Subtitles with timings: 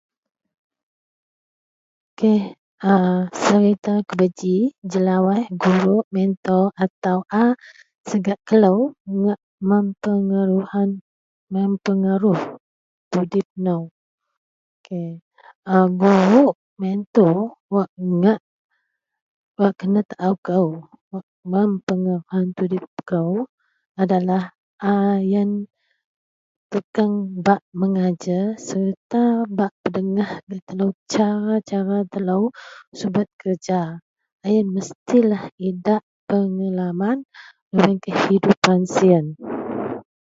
[2.09, 2.21] Ok..
[2.89, 2.93] a.
[3.41, 4.55] serita kubeji
[4.91, 7.43] jelawaih guruk mentor atau a
[8.09, 8.79] segak telou
[9.21, 10.89] ngak mempengaruhan,
[11.53, 12.39] mempengaruh
[13.11, 13.81] tudip nou.
[14.77, 14.87] Ok.
[15.73, 17.35] A guruk mentor
[17.73, 17.89] wak
[18.19, 18.41] ngak
[19.59, 20.67] wak kenataou kou
[21.13, 23.31] wak mempengaruhan tudip kou
[24.01, 24.43] adalah
[24.91, 24.91] a
[25.33, 25.51] yen
[26.71, 27.15] tukeng
[27.45, 29.23] bak mengajer sereta
[29.57, 32.43] bak pendengah gak telou cara-cara telou
[32.99, 33.81] subet kerja.
[34.45, 37.17] A yen mestilah idak pengalaman
[37.75, 39.25] lubeang kehidupan siyen.